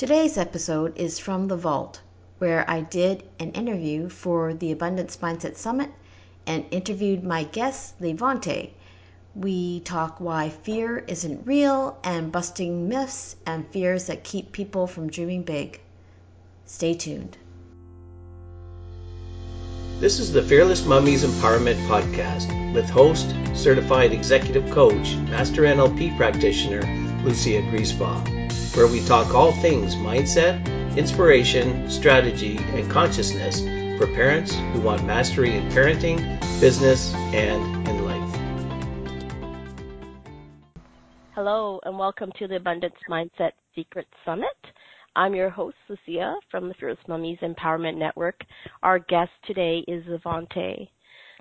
[0.00, 2.00] Today's episode is from The Vault,
[2.38, 5.90] where I did an interview for the Abundance Mindset Summit
[6.46, 8.70] and interviewed my guest, Levantay.
[9.34, 15.10] We talk why fear isn't real and busting myths and fears that keep people from
[15.10, 15.82] dreaming big.
[16.64, 17.36] Stay tuned.
[20.00, 26.80] This is the Fearless Mummies Empowerment Podcast with host, certified executive coach, master NLP practitioner,
[27.24, 28.40] Lucia Griesbaugh
[28.76, 30.64] where we talk all things mindset,
[30.96, 33.60] inspiration, strategy, and consciousness
[33.98, 36.18] for parents who want mastery in parenting,
[36.60, 38.40] business, and in life.
[41.34, 44.46] Hello, and welcome to the Abundance Mindset Secret Summit.
[45.16, 48.40] I'm your host, Lucia, from the Fearless Mummies Empowerment Network.
[48.84, 50.88] Our guest today is Levantay.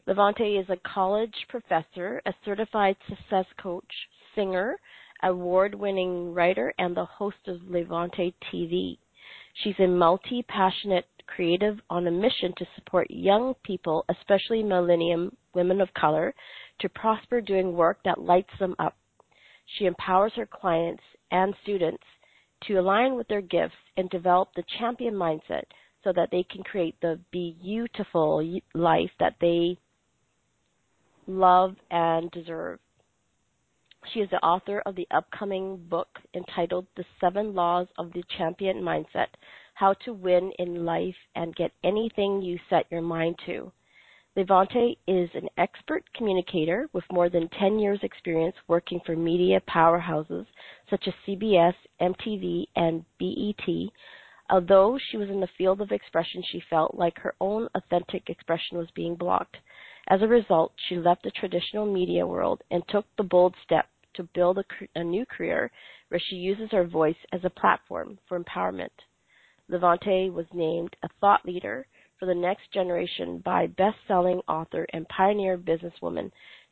[0.07, 3.85] Levantay is a college professor, a certified success coach,
[4.33, 4.77] singer,
[5.23, 8.97] award winning writer, and the host of Levantay TV.
[9.63, 15.81] She's a multi passionate creative on a mission to support young people, especially millennium women
[15.81, 16.33] of color,
[16.79, 18.95] to prosper doing work that lights them up.
[19.77, 22.03] She empowers her clients and students
[22.67, 25.63] to align with their gifts and develop the champion mindset
[26.03, 29.77] so that they can create the beautiful life that they
[31.27, 32.79] love and deserve.
[34.05, 38.81] She is the author of the upcoming book entitled The Seven Laws of the Champion
[38.81, 39.27] Mindset
[39.73, 43.71] How to Win in Life and Get Anything You Set Your Mind to.
[44.37, 50.45] Levantay is an expert communicator with more than 10 years' experience working for media powerhouses
[50.89, 53.91] such as CBS, MTV, and BET.
[54.49, 58.77] Although she was in the field of expression, she felt like her own authentic expression
[58.77, 59.57] was being blocked.
[60.11, 64.23] As a result, she left the traditional media world and took the bold step to
[64.23, 65.71] build a, a, new career
[66.07, 68.89] where she uses her voice as a platform for empowerment.
[69.69, 71.85] Levantay was named a thought leader
[72.17, 76.31] for the next generation by best-selling author and pioneer businesswoman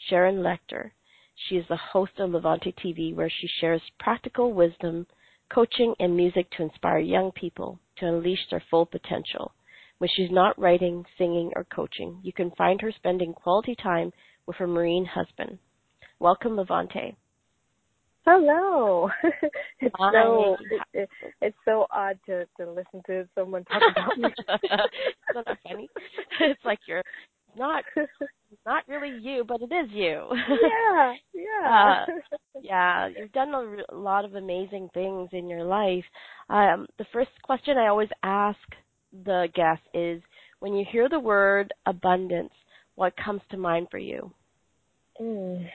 [0.10, 0.90] Sharon Lechter.
[1.36, 5.06] She is the host of Levantay TV where she shares practical wisdom,
[5.50, 9.52] coaching, and music to inspire young people to unleash their full potential
[9.98, 12.20] when she's not writing, singing, or coaching.
[12.24, 14.12] You can find her spending quality time
[14.46, 15.58] with her Marine husband.
[16.20, 17.16] Welcome, Levantay.
[18.26, 19.10] Hello.
[19.80, 20.12] it's Hi.
[20.12, 20.58] so
[20.94, 21.10] it,
[21.42, 24.26] it's so odd to to listen to someone talk about me.
[24.50, 25.90] Isn't that funny?
[26.42, 27.04] It's like you're
[27.58, 27.86] not
[28.66, 30.28] not really you, but it is you.
[30.34, 32.06] Yeah, yeah, uh,
[32.62, 33.08] yeah.
[33.08, 36.04] You've done a, a lot of amazing things in your life.
[36.50, 38.60] Um, the first question I always ask
[39.26, 40.22] the guest is
[40.60, 42.54] when you hear the word abundance,
[42.96, 44.32] what comes to mind for you?
[45.22, 45.68] Mm.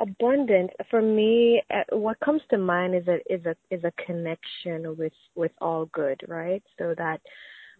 [0.00, 4.96] Abundance for me, uh, what comes to mind is a is a is a connection
[4.96, 6.62] with with all good, right?
[6.78, 7.20] So that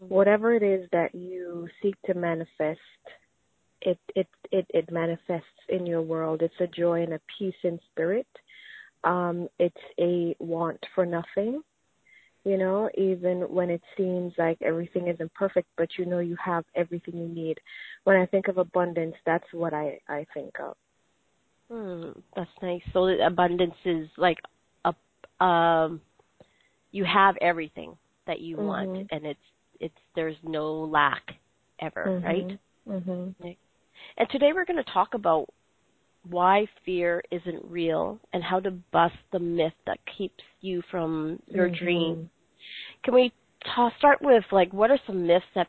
[0.00, 0.14] mm-hmm.
[0.14, 2.78] whatever it is that you seek to manifest,
[3.80, 6.42] it it it it manifests in your world.
[6.42, 8.28] It's a joy and a peace in spirit.
[9.02, 11.62] Um, it's a want for nothing
[12.44, 16.64] you know, even when it seems like everything isn't perfect, but you know you have
[16.74, 17.58] everything you need.
[18.04, 20.76] When I think of abundance, that's what I I think of.
[21.70, 22.82] Hmm, that's nice.
[22.92, 24.38] So abundance is like
[24.84, 26.00] a um,
[26.92, 27.96] you have everything
[28.26, 28.66] that you mm-hmm.
[28.66, 29.40] want, and it's
[29.80, 31.22] it's there's no lack
[31.80, 32.26] ever, mm-hmm.
[32.26, 32.58] right?
[32.88, 33.48] Mm-hmm.
[34.16, 35.46] And today we're going to talk about
[36.28, 41.68] why fear isn't real and how to bust the myth that keeps you from your
[41.68, 41.84] mm-hmm.
[41.84, 42.30] dream.
[43.04, 43.32] Can we
[43.74, 45.68] ta- start with like what are some myths that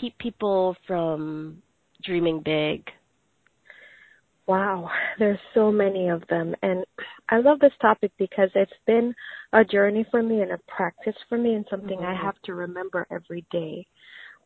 [0.00, 1.62] keep people from
[2.02, 2.82] dreaming big?
[4.46, 6.54] Wow, there's so many of them.
[6.62, 6.84] And
[7.28, 9.12] I love this topic because it's been
[9.52, 12.06] a journey for me and a practice for me and something mm-hmm.
[12.06, 13.86] I have to remember every day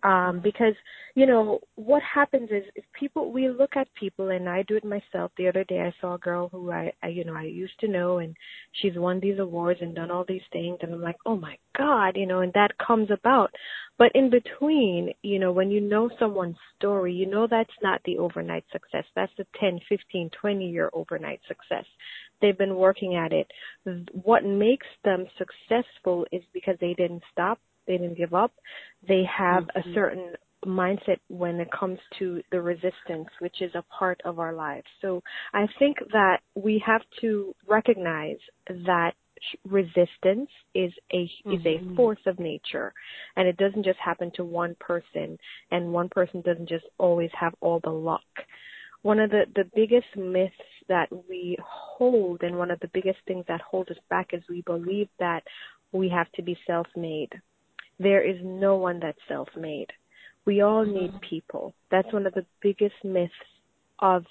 [0.02, 0.74] um because
[1.14, 4.84] you know what happens is, is people we look at people and i do it
[4.84, 5.30] myself.
[5.36, 7.88] The other day i saw a girl who I, I you know i used to
[7.88, 8.34] know and
[8.80, 12.16] she's won these awards and done all these things and i'm like oh my god
[12.16, 13.50] you know and that comes about.
[13.98, 18.18] But in between you know when you know someone's story you know that's not the
[18.18, 19.04] overnight success.
[19.14, 21.84] That's the 10 15 20 year overnight success.
[22.40, 23.50] They've been working at it.
[24.12, 27.58] What makes them successful is because they didn't stop
[27.90, 28.52] they didn't give up.
[29.06, 29.90] They have mm-hmm.
[29.90, 30.32] a certain
[30.64, 34.86] mindset when it comes to the resistance, which is a part of our lives.
[35.00, 35.22] So
[35.52, 38.38] I think that we have to recognize
[38.86, 39.12] that
[39.64, 41.52] resistance is a mm-hmm.
[41.52, 41.96] is a mm-hmm.
[41.96, 42.92] force of nature
[43.36, 45.38] and it doesn't just happen to one person
[45.70, 48.20] and one person doesn't just always have all the luck
[49.00, 50.52] one of the the biggest myths
[50.88, 54.60] that we hold and one of the biggest things that hold us back is we
[54.66, 55.42] believe that
[55.92, 57.30] we have to be self made.
[58.00, 59.88] There is no one that's self made.
[60.46, 60.94] We all mm-hmm.
[60.94, 61.74] need people.
[61.90, 63.32] That's one of the biggest myths
[64.00, 64.24] of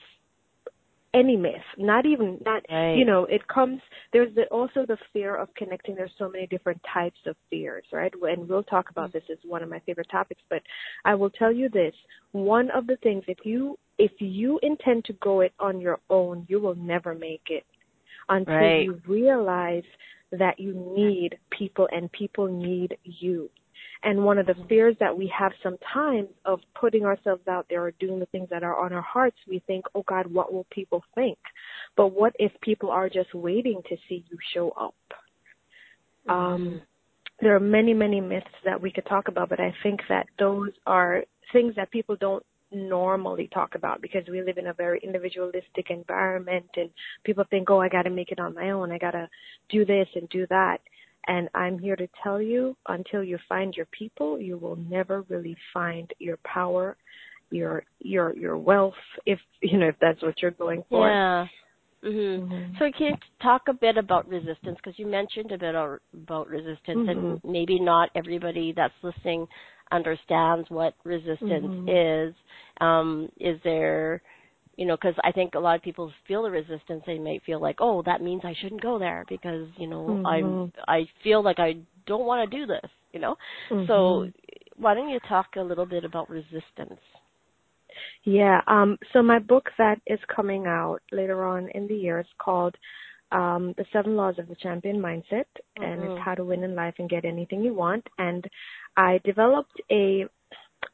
[1.13, 2.95] any myth not even not Right.
[2.95, 3.81] you know it comes
[4.13, 8.13] there's the, also the fear of connecting there's so many different types of fears right
[8.21, 9.17] and we'll talk about mm-hmm.
[9.17, 10.61] this as one of my favorite topics but
[11.05, 11.93] i will tell you this
[12.31, 16.45] one of the things if you if you intend to go it on your own
[16.47, 17.65] you will never make it
[18.29, 18.83] until Right.
[18.83, 19.83] you realize
[20.31, 23.49] that you need people and people need you
[24.03, 27.91] and one of the fears that we have sometimes of putting ourselves out there or
[27.99, 31.03] doing the things that are on our hearts, we think, oh God, what will people
[31.15, 31.37] think?
[31.97, 34.95] But what if people are just waiting to see you show up?
[36.29, 36.81] Um,
[37.41, 40.71] there are many, many myths that we could talk about, but I think that those
[40.85, 45.89] are things that people don't normally talk about because we live in a very individualistic
[45.89, 46.89] environment and
[47.23, 48.91] people think, oh, I got to make it on my own.
[48.91, 49.27] I got to
[49.69, 50.79] do this and do that.
[51.27, 55.55] And I'm here to tell you, until you find your people, you will never really
[55.73, 56.95] find your power,
[57.51, 58.93] your your your wealth,
[59.25, 61.09] if you know if that's what you're going for.
[61.09, 61.47] Yeah.
[62.01, 62.79] hmm Mhm.
[62.79, 64.77] So can you talk a bit about resistance?
[64.77, 67.43] Because you mentioned a bit about resistance, and Mhm.
[67.43, 69.47] maybe not everybody that's listening
[69.91, 71.87] understands what resistance Mhm.
[71.87, 72.35] is.
[72.81, 74.21] Um, is there,
[74.77, 77.03] you know, because I think a lot of people feel the resistance.
[77.05, 80.61] They may feel like, oh, that means I shouldn't go there because you know I'm
[80.65, 80.71] Mhm.
[80.87, 82.89] I feel like I don't want to do this.
[83.13, 83.35] You know,
[83.87, 84.33] so Mhm.
[84.77, 86.99] why don't you talk a little bit about resistance?
[88.23, 88.61] Yeah.
[88.67, 92.75] Um, so my book that is coming out later on in the year is called
[93.31, 95.45] um, The Seven Laws of the Champion Mindset,
[95.81, 96.03] and Mhm.
[96.03, 98.07] it's how to win in life and get anything you want.
[98.17, 98.45] And
[98.99, 100.25] I developed a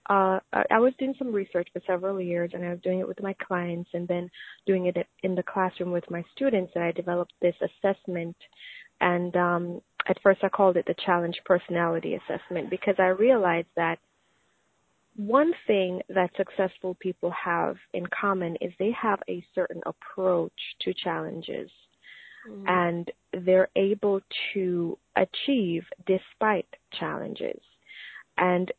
[0.08, 3.22] uh, I was doing some research for several years, and I was doing it with
[3.22, 4.30] my clients, and then
[4.68, 6.72] doing it in the classroom with my students.
[6.76, 8.36] And I developed this assessment,
[9.02, 13.98] and um, at first I called it the Challenge Personality Assessment because I realized that
[15.16, 20.94] one thing that successful people have in common is they have a certain approach to
[20.94, 21.72] challenges
[22.68, 23.12] and
[23.46, 24.20] they're able
[24.54, 26.68] to achieve despite
[27.00, 27.60] challenges.
[28.38, 28.72] And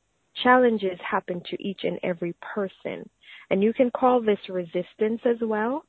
[0.43, 3.09] challenges happen to each and every person.
[3.51, 5.85] And you can call this resistance as well.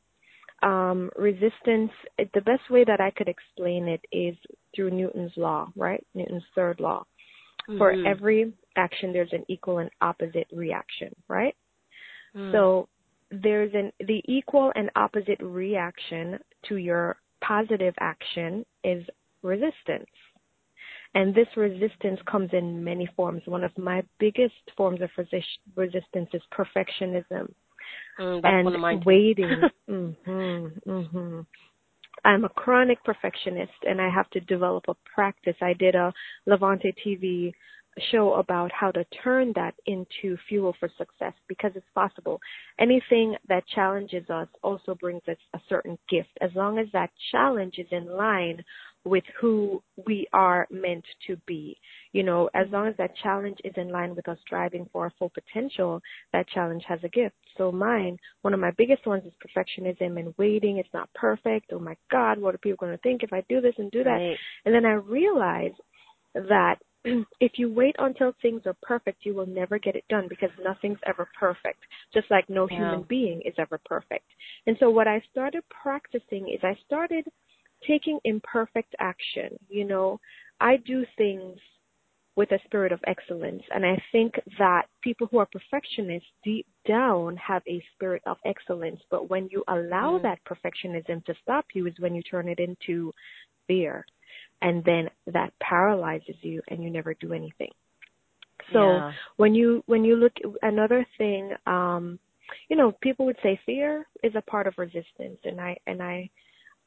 [0.64, 4.36] Um, resistance, the best way that I could explain it is
[4.76, 6.04] through Newton's law, right?
[6.16, 7.06] Newton's third law.
[7.78, 8.06] For Mhm.
[8.06, 11.56] every action, there's an equal and opposite reaction, right?
[12.34, 12.52] Mm.
[12.52, 12.88] So
[13.30, 19.06] there's an the equal and opposite reaction to your positive action is
[19.42, 20.10] resistance.
[21.16, 23.42] And this resistance comes in many forms.
[23.46, 27.54] One of my biggest forms of resist- resistance is perfectionism
[28.20, 29.06] Mm, and one of mine too.
[29.06, 29.62] waiting.
[29.90, 31.46] mhm, mhm.
[32.26, 35.56] I'm a chronic perfectionist, and I have to develop a practice.
[35.62, 36.12] I did a
[36.48, 37.54] Levantay TV
[38.12, 42.40] show about how to turn that into fuel for success because it's possible.
[42.80, 47.76] Anything that challenges us also brings us a certain gift, as long as that challenge
[47.78, 48.64] is in line
[49.04, 51.78] with who we are meant to be.
[52.12, 55.14] You know, as long as that challenge is in line with us striving for our
[55.18, 56.02] full potential,
[56.34, 57.36] that challenge has a gift.
[57.58, 60.78] So mine, one of my biggest ones is perfectionism and waiting.
[60.78, 61.72] It's not perfect.
[61.72, 64.04] Oh my God, what are people going to think if I do this and do
[64.04, 64.10] that?
[64.10, 64.38] Right.
[64.66, 65.72] And then I realize
[66.34, 66.76] that
[67.40, 71.00] if you wait until things are perfect, you will never get it done because nothing's
[71.06, 71.80] ever perfect,
[72.14, 72.78] just like no Yeah.
[72.78, 74.26] human being is ever perfect.
[74.66, 77.26] And so what I started practicing is I started
[77.88, 79.58] taking imperfect action.
[79.70, 80.20] You know,
[80.60, 81.60] I do things
[82.36, 83.64] with a spirit of excellence.
[83.74, 89.02] And I think that people who are perfectionists deep down have a spirit of excellence.
[89.10, 90.22] But when you allow Mm.
[90.22, 93.12] that perfectionism to stop you is when you turn it into
[93.68, 94.06] fear.
[94.62, 97.72] And then that paralyzes you and you never do anything.
[98.74, 99.14] So Yeah.
[99.38, 102.20] when you when you look another thing, um,
[102.70, 106.30] you know, people would say fear is a part of resistance and I and I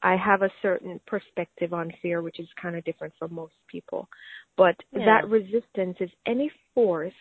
[0.02, 4.08] I have a certain perspective on fear which is kind of different from most people.
[4.56, 5.04] But Yeah.
[5.06, 7.12] that resistance is any force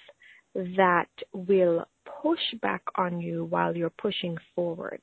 [0.77, 1.85] that will
[2.21, 4.99] push back on you while you're pushing forward.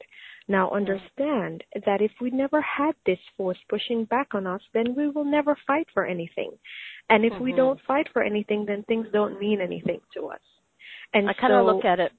[0.49, 5.09] Now understand that if we never had this force pushing back on us, then we
[5.09, 6.53] will never fight for anything.
[7.09, 7.57] And if we Mhm.
[7.57, 10.41] don't fight for anything, then things don't mean anything to us.
[11.15, 12.13] And I kind of so, look at it.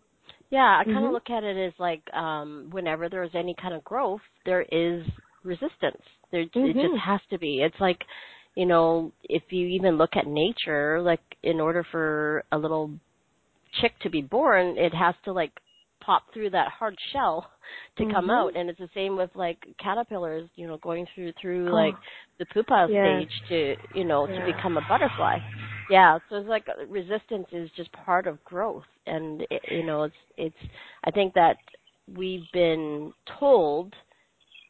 [0.50, 1.13] Yeah, I kind of Mhm.
[1.13, 5.06] look at it as like um whenever there's any kind of growth, there is
[5.44, 6.01] resistance.
[6.32, 6.82] There it Mhm.
[6.82, 7.62] just has to be.
[7.62, 8.03] It's like,
[8.56, 12.91] you know, if you even look at nature, like in order for a little
[13.82, 15.52] chick to be born, it has to like
[16.02, 17.50] pop through that hard shell
[17.98, 18.14] to Mhm.
[18.14, 21.96] come out and it's the same with like caterpillars you know going through through like
[22.38, 23.02] the pupa Yeah.
[23.04, 24.40] stage to you know Yeah.
[24.40, 25.40] to become a butterfly
[25.90, 30.16] yeah so it's like resistance is just part of growth and it, you know it's
[30.38, 30.72] it's
[31.04, 31.58] i think that
[32.16, 33.94] we've been told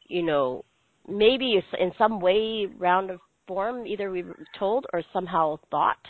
[0.08, 0.64] you know
[1.06, 6.04] maybe in some way round of form either we've told or somehow thought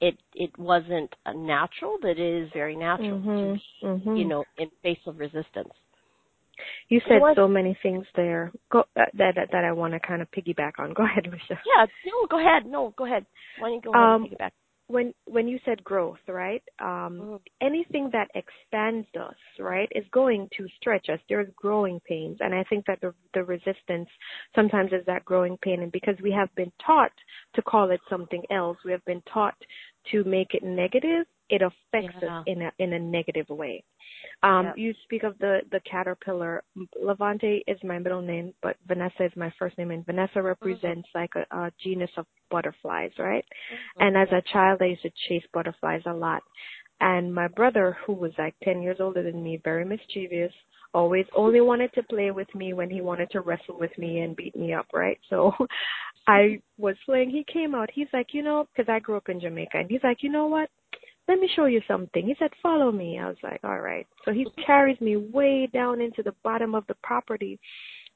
[0.00, 3.62] it it wasn't natural but it is very natural to Mhm.
[3.82, 4.18] Mhm.
[4.18, 5.72] you know, in face of resistance.
[6.88, 8.52] You said What- so many things there.
[8.70, 10.92] Go uh, that that, that I want to kind of piggyback on.
[11.00, 11.58] Go ahead, Lucia.
[11.64, 12.66] Yeah, no, go ahead.
[12.66, 13.24] No, go ahead.
[13.58, 14.52] Why don't you go ahead Um, and take it back?
[14.88, 16.62] When when you said growth, right?
[16.80, 17.40] Um, Mhm.
[17.60, 21.20] anything that expands us, right, is going to stretch us.
[21.28, 24.10] There's growing pains, and I think that the the resistance
[24.52, 27.12] sometimes is that growing pain, and because we have been taught
[27.54, 29.54] to call it something else, we have been taught
[30.10, 31.26] to make it negative.
[31.48, 32.40] It affects Yeah.
[32.40, 33.82] us in a in a negative way.
[34.42, 34.78] Um, Yep.
[34.78, 36.62] You speak of the the caterpillar.
[37.02, 41.34] Levantay is my middle name, but Vanessa is my first name, and Vanessa represents like
[41.34, 43.44] a, a genus of butterflies, right?
[43.98, 46.42] And as a child, I used to chase butterflies a lot.
[47.00, 50.52] And my brother, who was like 10 years older than me, very mischievous,
[50.94, 54.36] always only wanted to play with me when he wanted to wrestle with me and
[54.36, 55.18] beat me up, right?
[55.28, 55.52] So
[56.26, 57.30] I was playing.
[57.30, 57.90] He came out.
[57.92, 60.46] He's like, you know, because I grew up in Jamaica, and he's like, you know
[60.46, 60.68] what?
[61.28, 62.26] Let me show you something.
[62.26, 63.18] He said, follow me.
[63.18, 64.06] I was like, all right.
[64.24, 67.60] So he carries me way down into the bottom of the property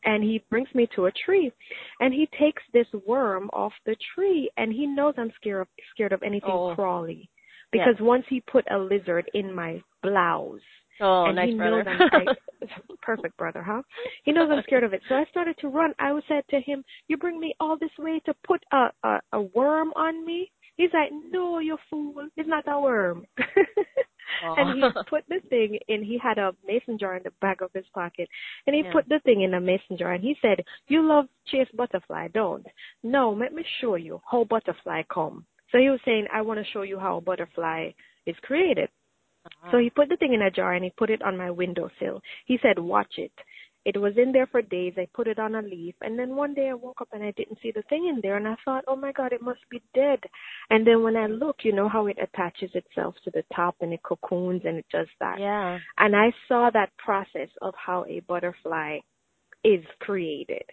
[0.04, 1.52] and he brings me to a tree
[2.00, 6.12] and he takes this worm off the tree and he knows I'm scared of scared
[6.12, 6.74] of anything Oh.
[6.74, 7.28] crawly
[7.72, 10.60] because once he put a lizard in my blouse
[11.00, 11.84] Oh, and nice he brother.
[11.84, 12.66] knows I'm I,
[13.02, 13.82] perfect brother, huh?
[14.24, 15.02] He knows I'm scared of it.
[15.08, 15.92] So I started to run.
[15.98, 19.42] I said to him, "You bring me all this way to put a a, a
[19.42, 22.28] worm on me?" He's like, "No, you fool!
[22.36, 23.26] It's not a worm."
[24.58, 26.02] and he put the thing in.
[26.02, 28.28] He had a mason jar in the back of his pocket,
[28.66, 28.92] and he Yeah.
[28.92, 30.12] put the thing in a mason jar.
[30.12, 32.66] And he said, "You love chase butterfly, don't?
[33.02, 36.72] No, let me show you how butterfly come." So he was saying, "I want to
[36.72, 37.90] show you how a butterfly
[38.26, 38.88] is created."
[39.46, 39.70] Ah.
[39.70, 42.20] So he put the thing in a jar and he put it on my windowsill.
[42.46, 43.32] He said, "Watch it."
[43.84, 44.94] It was in there for days.
[44.96, 47.32] I put it on a leaf, and then one day I woke up and I
[47.32, 49.82] didn't see the thing in there, and I thought, "Oh my God, it must be
[49.92, 50.20] dead."
[50.70, 53.92] And then when I look, you know how it attaches itself to the top and
[53.92, 55.38] it cocoons and it does that.
[55.38, 55.78] yeah.
[55.98, 59.00] And I saw that process of how a butterfly
[59.64, 60.64] is created.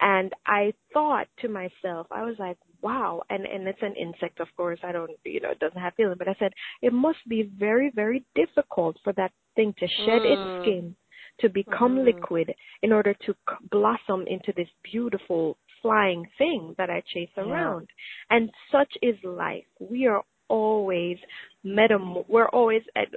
[0.00, 3.22] And I thought to myself, I was like, wow.
[3.30, 4.78] And, and it's an insect, of course.
[4.82, 7.90] I don't, you know, it doesn't have feeling, but I said, it must be very,
[7.94, 10.32] very difficult for that thing to shed Mm.
[10.32, 10.96] its skin,
[11.38, 12.04] to become Mhm.
[12.04, 13.34] liquid in order to
[13.70, 17.44] blossom into this beautiful flying thing that I chase Yeah.
[17.44, 17.88] around.
[18.30, 19.66] And such is life.
[19.78, 21.18] We are always
[21.64, 23.08] metam, we're always at,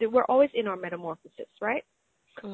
[0.00, 1.84] we're always in our metamorphosis, right?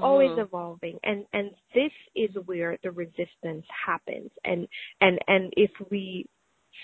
[0.00, 0.38] Always Mhm.
[0.38, 4.66] evolving and and this is where the resistance happens and
[5.00, 6.26] and and if we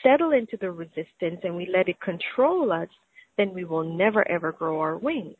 [0.03, 2.89] settle into the resistance and we let it control us
[3.37, 5.37] then we will never ever grow our wings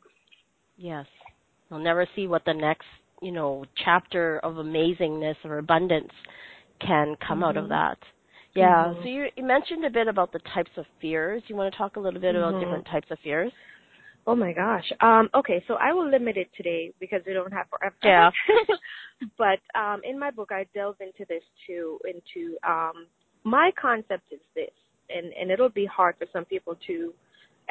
[0.77, 1.05] Yes.
[1.69, 2.85] We'll never see what the next,
[3.21, 6.11] you know, chapter of amazingness or abundance
[6.79, 7.69] can come out of Mhm.
[7.69, 7.97] that.
[8.55, 8.93] Yeah.
[8.93, 9.03] Mhm.
[9.03, 11.43] So you, you mentioned a bit about the types of fears.
[11.47, 12.59] You want to talk a little bit about Mhm.
[12.59, 13.51] different types of fears?
[14.29, 17.67] Oh my gosh um okay so i will limit it today because we don't have
[17.69, 18.29] forever Yeah.
[19.37, 22.97] but um in my book i delve into this too into um
[23.43, 24.75] my concept is this
[25.09, 27.13] and and it'll be hard for some people to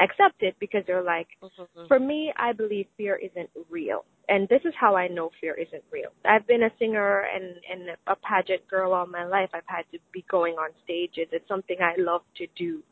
[0.01, 1.89] accept it because they're like Mhm.
[1.89, 4.05] For me, I believe fear isn't real.
[4.29, 6.11] And this is how I know fear isn't real.
[6.25, 9.51] I've been a singer and, and a pageant girl all my life.
[9.55, 11.29] I've had to be going on stages.
[11.33, 12.83] It's something I love to do.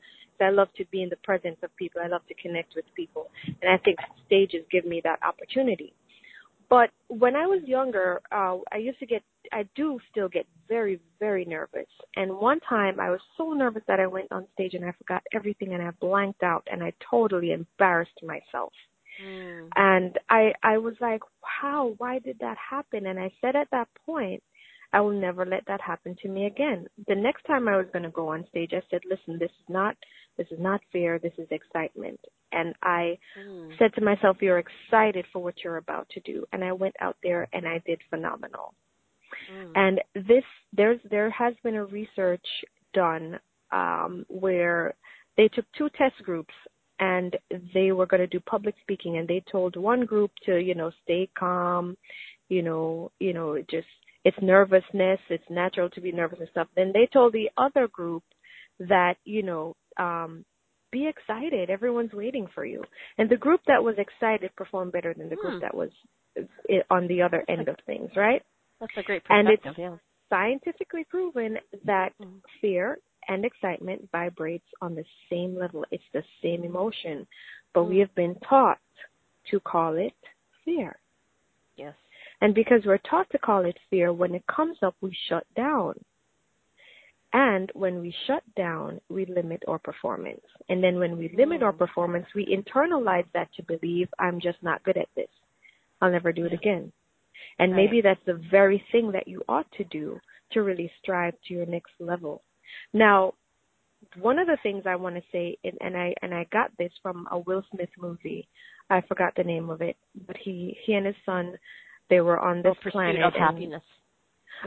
[0.40, 2.00] I love to be in the presence of people.
[2.04, 3.30] I love to connect with people.
[3.62, 5.92] And I think stages give me that opportunity.
[6.68, 11.00] But when I was younger, uh, I used to get, I do still get very,
[11.20, 11.86] very nervous.
[12.16, 15.22] And one time I was so nervous that I went on stage and I forgot
[15.32, 18.72] everything and I blanked out and I totally embarrassed myself.
[19.24, 19.68] Mm.
[19.76, 23.06] And I, I was like, how, why did that happen?
[23.06, 24.42] And I said at that point,
[24.92, 26.86] I will never let that happen to me again.
[27.08, 29.68] The next time I was going to go on stage, I said, listen, this is
[29.68, 29.96] not,
[30.38, 31.18] this is not fear.
[31.18, 32.20] This is excitement.
[32.52, 33.76] And I Mm.
[33.78, 36.46] said to myself, you're excited for what you're about to do.
[36.52, 38.74] And I went out there and I did phenomenal.
[39.52, 39.72] Mm.
[39.74, 42.46] And this, there's, there has been a research
[42.94, 43.38] done,
[43.72, 44.94] um, where
[45.36, 46.54] they took two test groups
[47.00, 47.36] and
[47.74, 50.90] they were going to do public speaking and they told one group to, you know,
[51.02, 51.96] stay calm,
[52.48, 53.86] you know, you know, just,
[54.26, 56.66] it's nervousness, it's natural to be nervous and stuff.
[56.74, 58.24] Then they told the other group
[58.80, 60.44] that, you know, um,
[60.90, 61.70] be excited.
[61.70, 62.82] Everyone's waiting for you.
[63.18, 65.60] And the group that was excited performed better than the group Hmm.
[65.60, 65.90] that was
[66.36, 66.42] uh,
[66.90, 68.42] on the other end of things, right?
[68.80, 69.48] That's a great point.
[69.48, 69.96] And it's yeah.
[70.28, 72.40] scientifically proven that Mm.
[72.60, 75.84] fear and excitement vibrates on the same level.
[75.92, 77.26] It's the same emotion,
[77.74, 78.00] but we Mm.
[78.00, 78.80] have been taught
[79.50, 80.18] to call it
[80.64, 80.98] fear.
[81.76, 81.94] Yes.
[82.40, 85.94] And because we're taught to call it fear, when it comes up, we shut down.
[87.32, 90.44] And when we shut down, we limit our performance.
[90.68, 91.78] And then when we limit our Mm.
[91.78, 95.30] performance, we internalize that to believe, I'm just not good at this.
[96.00, 96.92] I'll never do it again.
[97.58, 97.84] And Right.
[97.84, 101.66] maybe that's the very thing that you ought to do to really strive to your
[101.66, 102.42] next level.
[102.92, 103.34] Now,
[104.16, 106.92] one of the things I want to say, and, and I and I got this
[107.02, 108.48] from a Will Smith movie.
[108.88, 111.58] I forgot the name of it, but he he and his son,
[112.10, 113.22] they were on this planet.
[113.22, 113.82] of happiness.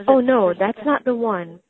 [0.08, 1.60] Oh no, that's not the one.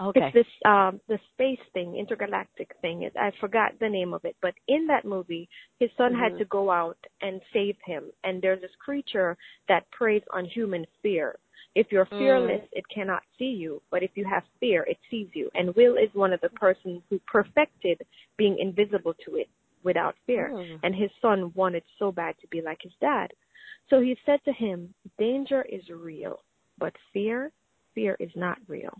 [0.00, 0.20] Okay.
[0.26, 3.08] It's this um the space thing, intergalactic thing.
[3.18, 6.18] I forgot the name of it, but in that movie, his son Mhm.
[6.18, 8.10] had to go out and save him.
[8.24, 9.36] And there's this creature
[9.68, 11.38] that preys on human fear.
[11.76, 12.18] If you're Mm.
[12.18, 15.50] fearless, it cannot see you, but if you have fear, it sees you.
[15.54, 18.00] And Will is one of the persons who perfected
[18.36, 19.48] being invisible to it
[19.82, 20.50] without fear.
[20.50, 20.80] Mm.
[20.82, 23.32] And his son wanted so bad to be like his dad.
[23.90, 26.40] So he said to him, danger is real,
[26.78, 27.52] but fear,
[27.94, 28.92] fear is not real.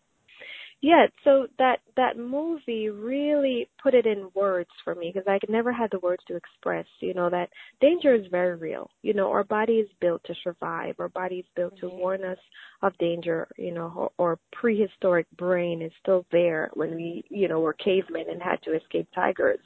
[0.82, 5.72] Yeah, so that that movie really put it in words for me because I never
[5.72, 6.84] had the words to express.
[7.00, 7.48] You know that
[7.80, 8.90] danger is very real.
[9.02, 10.96] You know our body is built to survive.
[10.98, 11.98] Our body is built to Mhm.
[11.98, 12.38] warn us
[12.82, 13.48] of danger.
[13.56, 18.28] You know, or, or prehistoric brain is still there when we you know were cavemen
[18.28, 19.60] and had to escape tigers,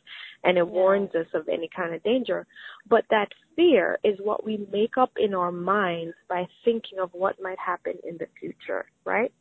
[0.44, 0.72] and it Yeah.
[0.72, 2.46] warns us of any kind of danger.
[2.88, 7.40] But that fear is what we make up in our minds by thinking of what
[7.42, 9.32] might happen in the future, right?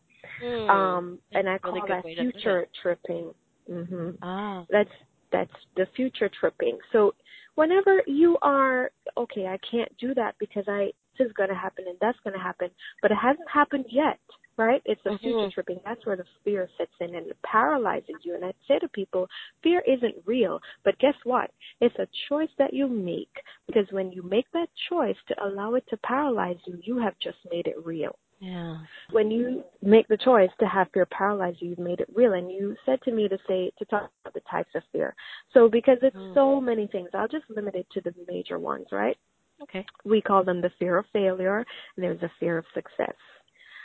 [0.43, 0.69] Mm.
[0.69, 3.33] Um, and I That's really call that way to put future tripping.
[3.67, 4.65] hmm Ah.
[4.69, 4.89] That's
[5.31, 6.77] that's the future tripping.
[6.91, 7.13] So
[7.55, 11.85] whenever you are okay, I can't do that because I this is going to happen
[11.87, 12.69] and that's going to happen,
[13.01, 14.19] but it hasn't happened yet,
[14.57, 14.81] right?
[14.85, 15.51] It's the future Mhm.
[15.51, 15.79] tripping.
[15.83, 18.35] That's where the fear sets in and it paralyzes you.
[18.35, 19.27] And I say to people,
[19.63, 21.51] fear isn't real, but guess what?
[21.81, 25.85] It's a choice that you make because when you make that choice to allow it
[25.89, 28.77] to paralyze you, you have just made it real Yeah.
[29.11, 32.33] when you make the choice to have fear paralyze you, you've made it real.
[32.33, 35.15] And you said to me to say to talk about the types of fear.
[35.53, 36.33] So because it's Mm.
[36.33, 39.17] so many things, I'll just limit it to the major ones, right?
[39.61, 39.85] Okay.
[40.03, 41.57] We call them the fear of failure,
[41.95, 43.15] and there's the fear of success.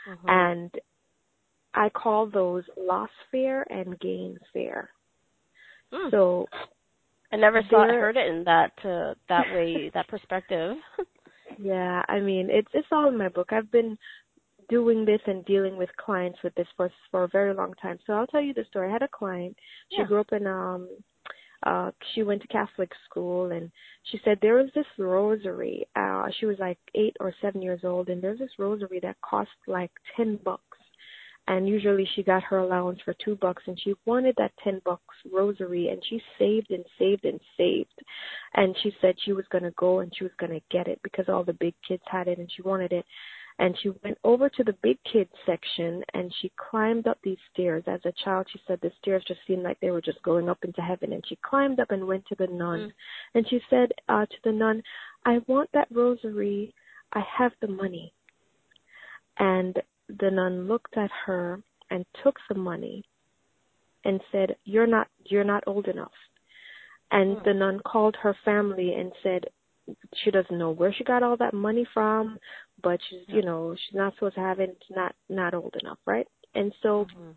[0.06, 0.28] Mhm.
[0.28, 0.80] And
[1.74, 4.90] I call those loss fear and gain fear.
[5.92, 6.10] Mm.
[6.10, 6.48] So
[7.30, 10.76] I never saw there- heard it in that uh, that way, that perspective.
[11.58, 13.52] Yeah, I mean, it's it's all in my book.
[13.52, 13.98] I've been
[14.72, 17.98] doing this and dealing with clients with this for for a very long time.
[18.06, 18.88] So I'll tell you the story.
[18.88, 19.54] I had a client.
[19.90, 20.06] She Yeah.
[20.08, 20.82] grew up in um
[21.70, 23.70] uh she went to Catholic school and
[24.08, 25.76] she said there was this rosary.
[26.02, 29.56] Uh she was like 8 or 7 years old and there's this rosary that cost
[29.78, 30.78] like 10 bucks.
[31.48, 35.16] And usually she got her allowance for 2 bucks and she wanted that 10 bucks
[35.38, 37.98] rosary and she saved and saved and saved.
[38.54, 40.98] And she said she was going to go and she was going to get it
[41.02, 43.04] because all the big kids had it and she wanted it
[43.62, 47.84] and she went over to the big kids section and she climbed up these stairs.
[47.86, 50.64] As a child she said the stairs just seemed like they were just going up
[50.64, 51.12] into heaven.
[51.12, 52.80] And she climbed up and went to the nun.
[52.80, 52.92] Mm.
[53.34, 54.82] and she said uh to the nun
[55.24, 56.74] i want that rosary.
[57.12, 58.12] I have the money.
[59.38, 59.80] And
[60.20, 63.04] the nun looked at her and took the money
[64.04, 66.18] and said you're not you're not old enough.
[67.12, 67.44] And Hmm.
[67.44, 69.44] the nun called her family and said
[70.22, 72.38] she doesn't know where she got all that money from,
[72.82, 74.70] but she's you know she's not supposed to have it.
[74.70, 76.26] It's not not old enough, right?
[76.54, 77.36] And so Mhm.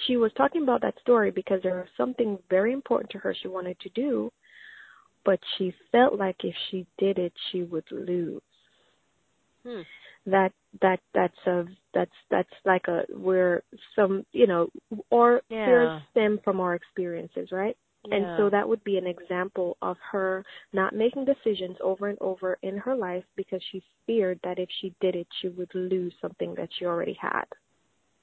[0.00, 3.48] she was talking about that story because there was something very important to her she
[3.48, 4.30] wanted to do,
[5.24, 8.42] but she felt like if she did it, she would lose.
[9.64, 9.82] Hmm.
[10.26, 11.64] That that that's a
[11.94, 13.62] that's that's like a where
[13.96, 14.68] some you know
[15.10, 15.64] or Yeah.
[15.64, 17.76] fears stem from our experiences, right?
[18.04, 22.58] And so that would be an example of her not making decisions over and over
[22.62, 26.54] in her life because she feared that if she did it, she would lose something
[26.56, 27.44] that she already had.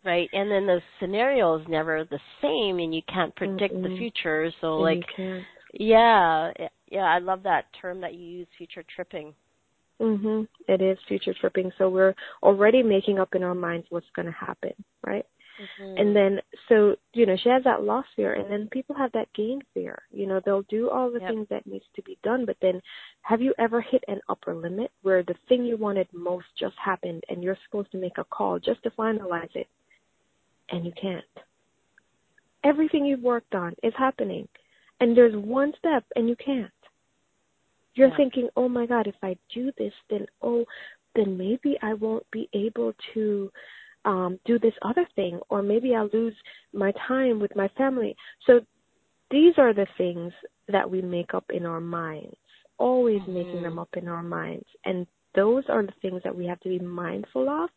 [0.03, 3.97] Right, and then the scenario is never the same, and you can't predict the Mm-mm.
[3.97, 4.51] future.
[4.61, 5.03] So, And like,
[5.73, 6.53] yeah,
[6.89, 9.35] yeah, I love that term that you use, future tripping.
[9.99, 10.47] Mhm.
[10.67, 11.71] It is future tripping.
[11.77, 14.73] So we're already making up in our minds what's going to happen,
[15.05, 15.25] right?
[15.59, 15.99] Mhm.
[15.99, 19.31] And then, so, you know, she has that loss fear, and then people have that
[19.33, 20.03] gain fear.
[20.11, 21.29] You know, they'll do all the Yep.
[21.29, 22.81] things that needs to be done, but then
[23.21, 27.23] have you ever hit an upper limit where the thing you wanted most just happened
[27.29, 29.67] and you're supposed to make a call just to finalize it,
[30.69, 31.25] and you can't?
[32.63, 34.47] Everything you've worked on is happening,
[34.99, 36.71] and there's one step and you can't.
[37.95, 38.17] You're Yeah.
[38.17, 40.65] thinking, oh my God, if I do this, then oh,
[41.15, 43.51] then maybe I won't be able to
[44.05, 46.35] um, do this other thing, or maybe I'll lose
[46.73, 48.15] my time with my family.
[48.45, 48.61] So
[49.31, 50.33] these are the things
[50.67, 52.35] that we make up in our minds,
[52.77, 53.81] always making them Mhm.
[53.81, 54.67] up in our minds.
[54.85, 57.69] And those are the things that we have to be mindful of.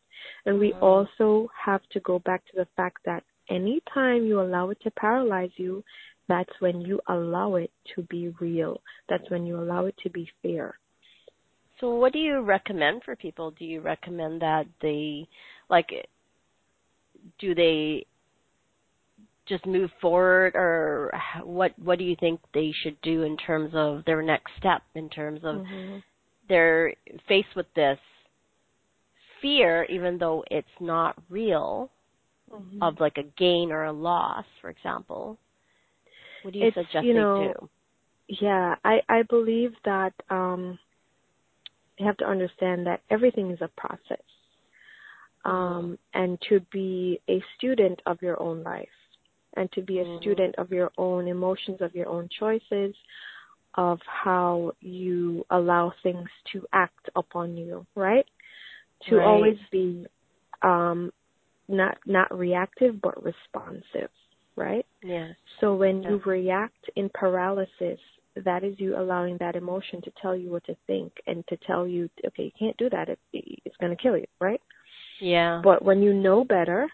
[0.46, 0.82] And we Mhm.
[0.82, 5.50] also have to go back to the fact that anytime you allow it to paralyze
[5.56, 5.84] you,
[6.28, 8.80] that's when you allow it to be real.
[9.08, 10.78] That's when you allow it to be fear.
[11.80, 13.50] So, what do you recommend for people?
[13.52, 15.26] Do you recommend that they,
[15.70, 16.08] like,
[17.38, 18.06] do they
[19.46, 21.72] just move forward, or what?
[21.78, 24.82] What do you think they should do in terms of their next step?
[24.94, 26.02] In terms of Mhm.
[26.48, 26.94] they're
[27.28, 27.98] faced with this
[29.40, 31.90] fear, even though it's not real,
[32.52, 32.82] Mhm.
[32.82, 35.38] of like a gain or a loss, for example.
[36.42, 37.68] What do you It's, suggest you they know, do?
[38.28, 40.78] Yeah, I I believe that um
[41.98, 44.22] you have to understand that everything is a process.
[45.44, 48.88] Um and to be a student of your own life
[49.56, 50.20] and to be a Mhm.
[50.20, 52.94] student of your own emotions, of your own choices,
[53.74, 58.28] of how you allow things to act upon you, right?
[59.08, 59.26] To Right.
[59.26, 60.06] always be
[60.62, 61.12] um
[61.68, 64.10] not not reactive but responsive,
[64.56, 64.86] right?
[65.02, 65.32] Yeah.
[65.60, 68.00] So when you react in paralysis,
[68.36, 71.86] that is you allowing that emotion to tell you what to think and to tell
[71.86, 73.08] you, okay, you can't do that.
[73.08, 74.60] It, it's going to kill you, right?
[75.20, 75.60] Yeah.
[75.62, 76.88] But when you know better,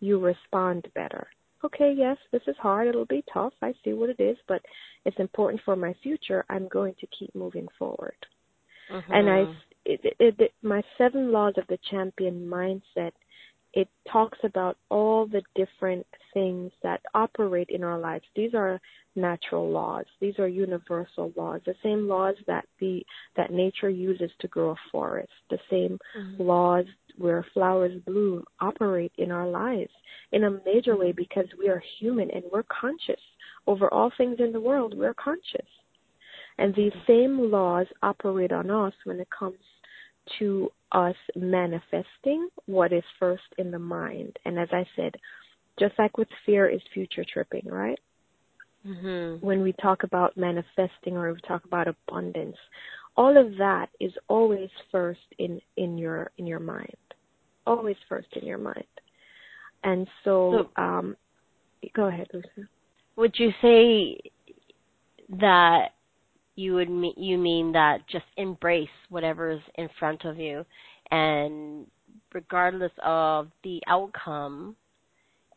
[0.00, 1.26] you respond better.
[1.64, 2.88] Okay, yes, this is hard.
[2.88, 3.52] It'll be tough.
[3.62, 4.60] I see what it is, but
[5.04, 6.44] it's important for my future.
[6.48, 8.16] I'm going to keep moving forward.
[9.14, 9.56] And I, Mhm.
[9.84, 13.12] it, it, it, my seven laws of the champion mindset,
[13.74, 18.24] it talks about all the different things that operate in our lives.
[18.36, 18.80] These are
[19.16, 20.04] natural laws.
[20.20, 21.60] These are universal laws.
[21.64, 23.04] The same laws that the
[23.36, 25.32] that nature uses to grow a forest.
[25.50, 26.38] The same Mhm.
[26.38, 29.92] laws where flowers bloom operate in our lives
[30.32, 33.20] in a major way because we are human and we're conscious.
[33.66, 35.68] Over all things in the world, we're conscious.
[36.58, 39.58] And these same laws operate on us when it comes
[40.38, 44.38] to us manifesting what is first in the mind.
[44.44, 45.14] And as I said,
[45.78, 47.98] just like with fear is future tripping, right?
[48.86, 49.40] Mhm.
[49.40, 52.56] When we talk about manifesting or we talk about abundance,
[53.16, 56.96] all of that is always first in in your in your mind.
[57.66, 58.86] Always first in your mind.
[59.84, 61.16] And so, um
[61.94, 62.68] go ahead, Lucy.
[63.16, 64.18] Would you say
[65.28, 65.92] that
[66.54, 70.64] you would mean you mean that just embrace whatever is in front of you
[71.10, 71.86] and
[72.32, 74.76] regardless of the outcome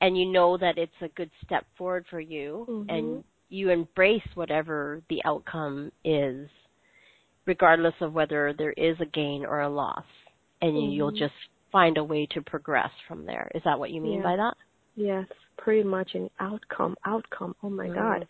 [0.01, 2.85] and you know that it's a good step forward for you Mhm.
[2.89, 6.49] and you embrace whatever the outcome is
[7.45, 10.05] regardless of whether there is a gain or a loss
[10.61, 11.17] and you'll Mhm.
[11.17, 11.35] just
[11.71, 14.23] find a way to progress from there is that what you mean Yeah.
[14.23, 14.55] by that
[14.97, 15.27] Yes,
[15.57, 16.95] pretty much an outcome.
[17.03, 17.53] Outcome.
[17.61, 17.95] Oh my Mhm.
[17.95, 18.27] God.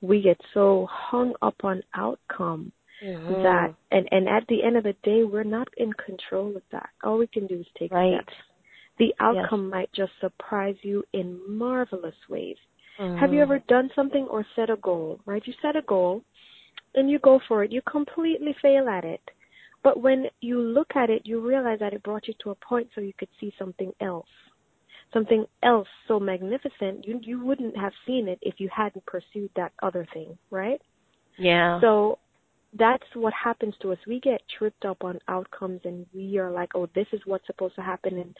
[0.00, 3.42] We get so hung up on outcome Mhm.
[3.42, 6.90] that and and at the end of the day we're not in control of that.
[7.02, 8.14] All we can do is take Right.
[8.14, 8.34] steps.
[8.98, 12.58] The outcome might just surprise you in marvelous ways.
[13.18, 13.42] Have you Mhm.
[13.42, 15.46] ever done something or set a goal, right?
[15.46, 16.22] You set a goal
[16.94, 17.72] and you go for it.
[17.72, 19.22] You completely fail at it.
[19.82, 22.90] But when you look at it, you realize that it brought you to a point
[22.94, 24.28] so you could see something else.
[25.12, 29.72] Something else so magnificent, you you wouldn't have seen it if you hadn't pursued that
[29.82, 30.80] other thing, right?
[31.38, 32.18] yeah So
[32.78, 33.98] that's what happens to us.
[34.06, 37.74] We get tripped up on outcomes and we are like, oh, this is what's supposed
[37.76, 38.18] to happen.
[38.18, 38.36] And,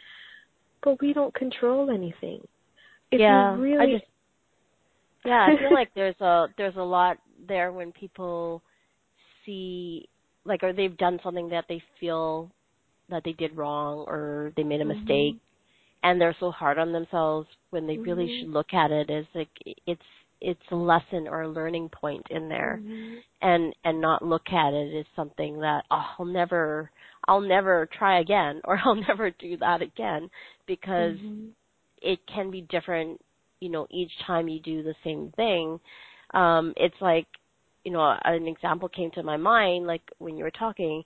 [0.83, 2.41] but we don't control anything.
[3.11, 4.05] If yeah really, I just
[5.25, 8.63] yeah i feel like there's a there's a lot there when people
[9.45, 10.09] see
[10.45, 12.51] like or they've done something that they feel
[13.09, 14.99] that they did wrong or they made a Mhm.
[14.99, 15.37] mistake
[16.03, 18.39] and they're so hard on themselves when they really Mhm.
[18.39, 19.51] should look at it as like
[19.87, 20.03] it's
[20.41, 23.23] it's a lesson or a learning point in there Mhm.
[23.43, 26.91] and and not look at it as something that oh, I'll never
[27.29, 30.31] I'll never try again or I'll never do that again
[30.67, 31.53] because Mhm.
[32.03, 33.21] it can be different
[33.61, 35.79] you know each time you do the same thing
[36.35, 37.27] um it's like
[37.85, 41.03] you know an example came to my mind like when you were talking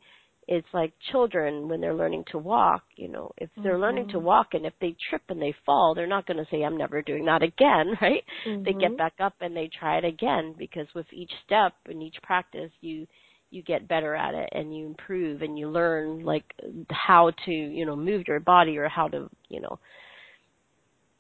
[0.49, 4.21] it's like children when they're learning to walk you know if they're learning to Mhm.
[4.21, 7.03] walk and if they trip and they fall they're not going to say i'm never
[7.03, 8.23] doing that again right
[8.65, 8.97] they get Mhm.
[8.97, 13.07] back up and they try it again because with each step and each practice you
[13.51, 16.45] you get better at it and you improve and you learn like
[16.91, 19.79] how to you know move your body or how to you know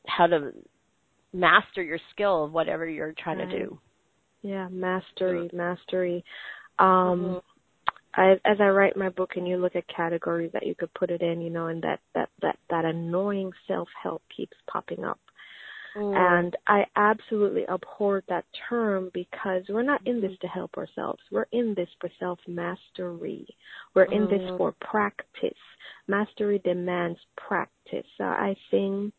[0.06, 0.52] how to
[1.32, 3.78] master your skill of whatever you're trying to do
[4.42, 6.24] Yeah, mastery, mastery.
[6.78, 7.38] Um mm-hmm.
[8.16, 11.10] I, as I write my book and you look at categories that you could put
[11.10, 15.18] it in, you know, and that that that that annoying self-help keeps popping up.
[15.96, 16.16] Mm.
[16.16, 21.20] And I absolutely abhor that term because we're not in this to help ourselves.
[21.30, 23.46] We're in this for self mastery.
[23.94, 24.58] We're in this mm.
[24.58, 25.52] for practice.
[26.08, 28.06] Mastery demands practice.
[28.18, 29.12] Uh, I sing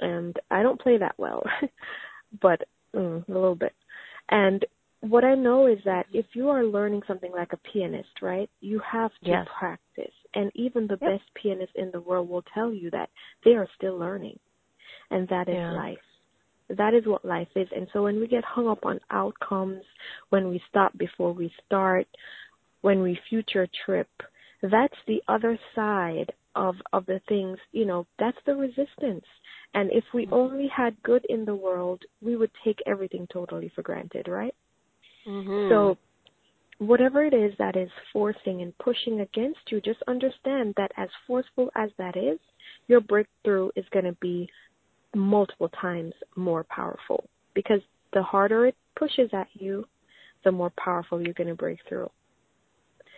[0.00, 1.42] and I don't play that well,
[2.42, 2.62] but
[2.94, 3.74] mm, a little bit.
[4.30, 4.64] And
[5.00, 8.80] what I know is that if you are learning something like a pianist, right, you
[8.90, 9.46] have to yes.
[9.58, 10.12] practice.
[10.34, 11.12] And even the yep.
[11.12, 13.08] best pianists in the world will tell you that
[13.44, 14.38] they are still learning.
[15.10, 15.72] And that is yeah.
[15.72, 15.98] life.
[16.76, 17.68] That is what life is.
[17.74, 19.82] And so when we get hung up on outcomes,
[20.30, 22.06] when we stop before we start,
[22.82, 24.08] when we future trip,
[24.62, 29.24] that's the other side of of the things, you know, that's the resistance.
[29.74, 30.34] And if we mm-hmm.
[30.34, 34.54] only had good in the world, we would take everything totally for granted, right?
[35.26, 35.70] Mm-hmm.
[35.70, 35.98] So
[36.78, 41.70] whatever it is that is forcing and pushing against you, just understand that as forceful
[41.76, 42.38] as that is,
[42.86, 44.48] your breakthrough is going to be
[45.14, 47.80] multiple times more powerful because
[48.12, 49.84] the harder it pushes at you,
[50.44, 52.10] the more powerful you're going to break through.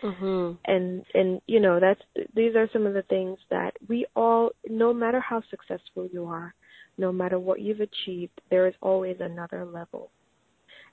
[0.03, 0.53] Mm-hmm.
[0.65, 2.01] And and you know that's
[2.35, 6.55] these are some of the things that we all, no matter how successful you are,
[6.97, 10.11] no matter what you've achieved, there is always another level.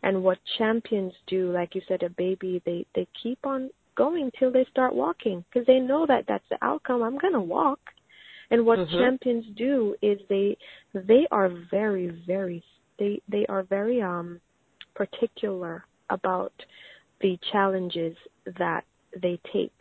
[0.03, 4.51] And what champions do, like you said, a baby, they they keep on going till
[4.51, 7.01] they start walking because they know that that's the outcome.
[7.03, 7.79] I'm gonna walk.
[8.51, 8.97] And what mm-hmm.
[8.97, 10.57] champions do is they
[10.93, 12.63] they are very very
[12.99, 14.39] they they are very um
[14.95, 16.53] particular about
[17.21, 18.15] the challenges
[18.59, 18.83] that
[19.21, 19.73] they take.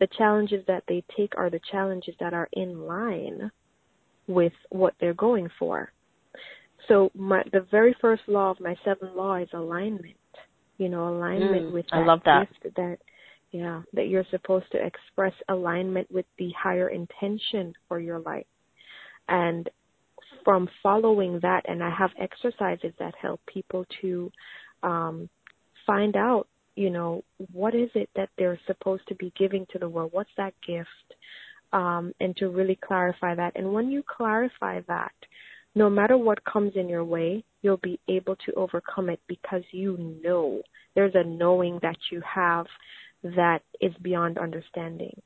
[0.00, 3.50] The challenges that they take are the challenges that are in line
[4.26, 5.92] with what they're going for.
[6.88, 10.16] So my the very first law of my seven law is alignment.
[10.78, 12.48] You know, alignment mm, with that I love that.
[12.48, 12.98] gift that
[13.52, 18.46] yeah, that you're supposed to express alignment with the higher intention for your life.
[19.28, 19.68] And
[20.44, 24.30] from following that and I have exercises that help people to
[24.82, 25.28] um
[25.86, 29.88] find out, you know, what is it that they're supposed to be giving to the
[29.88, 30.12] world?
[30.12, 30.88] What's that gift?
[31.72, 33.52] Um, and to really clarify that.
[33.54, 35.12] And when you clarify that,
[35.74, 40.18] no matter what comes in your way, you'll be able to overcome it because you
[40.22, 40.62] know.
[40.94, 42.66] There's a knowing that you have
[43.22, 45.20] that is beyond understanding.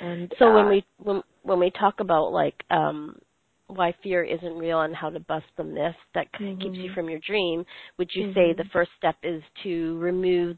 [0.00, 3.18] And so uh, when we when when we talk about like um
[3.66, 6.60] why fear isn't real and how to bust the myth that mm-hmm.
[6.60, 6.94] keeps you mm-hmm.
[6.94, 7.64] from your dream,
[7.98, 8.34] would you mm-hmm.
[8.34, 10.56] say the first step is to remove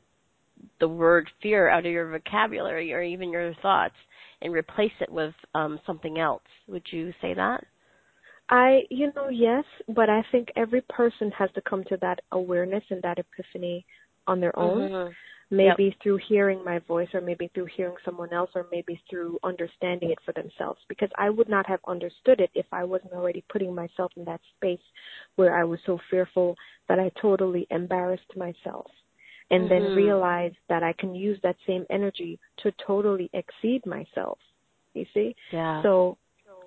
[0.80, 3.94] the word fear out of your vocabulary or even your thoughts
[4.42, 6.42] and replace it with um, something else.
[6.68, 7.64] Would you say that?
[8.48, 12.82] I, you know, yes, but I think every person has to come to that awareness
[12.90, 13.86] and that epiphany
[14.26, 14.90] on their own.
[14.90, 15.12] Mm-hmm.
[15.54, 15.94] Maybe yep.
[16.02, 20.18] through hearing my voice, or maybe through hearing someone else, or maybe through understanding it
[20.24, 20.80] for themselves.
[20.88, 24.40] Because I would not have understood it if I wasn't already putting myself in that
[24.56, 24.80] space
[25.36, 26.56] where I was so fearful
[26.88, 28.86] that I totally embarrassed myself
[29.50, 29.84] and mm-hmm.
[29.84, 34.38] then realize that I can use that same energy to totally exceed myself.
[34.94, 35.34] You see?
[35.52, 35.82] Yeah.
[35.82, 36.18] So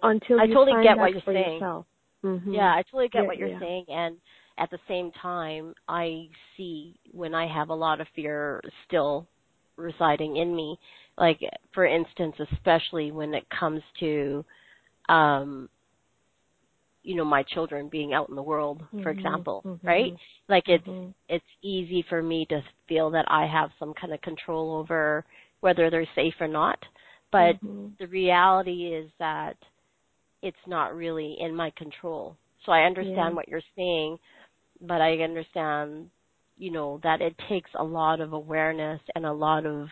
[0.03, 1.61] until I totally get what you're saying.
[2.23, 2.53] Mm-hmm.
[2.53, 3.59] Yeah, I totally get yeah, what you're yeah.
[3.59, 4.17] saying and
[4.57, 9.27] at the same time I see when I have a lot of fear still
[9.75, 10.79] residing in me.
[11.17, 11.39] Like
[11.73, 14.43] for instance, especially when it comes to
[15.07, 15.69] um
[17.06, 20.13] you know my children being out in the world mm-hmm, for example mm-hmm, right
[20.50, 21.12] like it's mm-hmm.
[21.30, 25.24] it's easy for me to feel that i have some kind of control over
[25.62, 26.80] whether they're safe or not
[27.32, 27.88] but mm-hmm.
[28.00, 29.56] the reality is that
[30.41, 33.34] it's not really in my control so i understand yeah.
[33.34, 34.18] what you're saying
[34.82, 36.10] but i understand
[36.58, 39.88] you know that it takes a lot of awareness and a lot of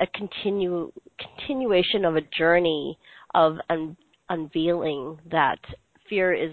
[0.00, 2.98] a continue continuation of a journey
[3.34, 3.96] of un-
[4.28, 5.58] unveiling that
[6.08, 6.52] fear is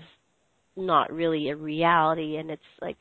[0.76, 2.98] not really a reality and it's like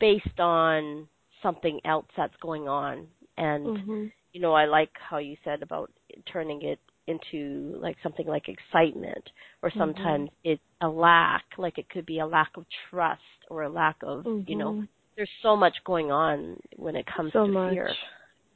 [0.00, 1.06] based on
[1.42, 4.04] something else that's going on and mm-hmm.
[4.32, 5.90] you know i like how you said about
[6.32, 9.30] turning it into like something like excitement
[9.62, 9.78] or mm-hmm.
[9.78, 10.52] sometimes mm-hmm.
[10.52, 13.20] it's a lack like it could be a lack of trust
[13.50, 14.50] or a lack of mm-hmm.
[14.50, 14.84] you know mm-hmm.
[15.16, 17.72] there's so much going on when it comes so to much.
[17.72, 17.90] fear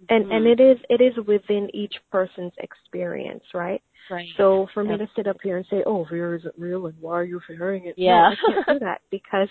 [0.08, 0.32] and mm-hmm.
[0.32, 4.28] and it is it is within each person's experience right Right.
[4.36, 7.12] So for me to sit up here and say, "Oh, fear isn't real," and why
[7.12, 7.94] are you fearing it?
[7.98, 9.48] Yeah, no, I can't do that because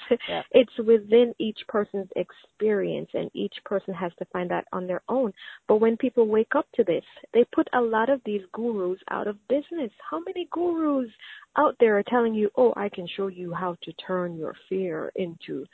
[0.51, 5.31] it's within each person's experience, and each person has to find that on their own.
[5.67, 9.27] But when people wake up to this, they put a lot of these gurus out
[9.27, 9.91] of business.
[10.10, 11.12] How many gurus
[11.57, 15.12] out there are telling you, "Oh, I can show you how to turn your fear
[15.15, 15.65] into,"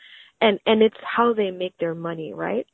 [0.42, 2.68] and and it's how they make their money, right?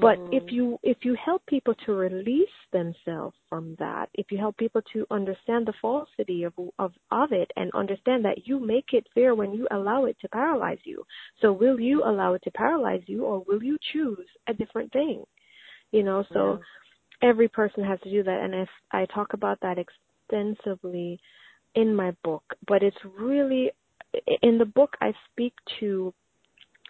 [0.00, 0.50] But if Mm-hmm.
[0.50, 5.06] you if you help people to release themselves from that, if you help people to
[5.10, 9.52] understand the falsity of of of it and understand that you make it fair when
[9.52, 11.04] you allow it to paralyze you.
[11.40, 15.24] So will you allow it to paralyze you or will you choose a different thing?
[15.92, 16.58] You know, so
[17.22, 21.20] every person has to do that and if I talk about that extensively
[21.74, 23.70] in my book, but it's really
[24.42, 26.12] in the book I speak to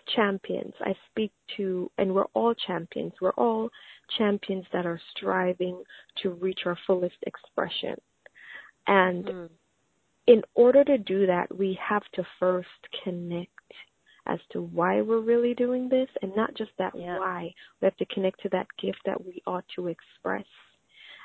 [0.06, 0.74] champions.
[0.80, 3.12] I speak to, and we're all champions.
[3.20, 3.70] We're all
[4.18, 5.82] champions that are striving
[6.22, 8.00] to reach our fullest expression.
[8.86, 9.50] And Mhm.
[10.26, 12.68] in order to do that, we have to first
[13.02, 13.50] connect
[14.26, 17.18] as to why we're really doing this, and not just that Yeah.
[17.18, 17.54] why.
[17.80, 20.46] We have to connect to that gift that we ought to express.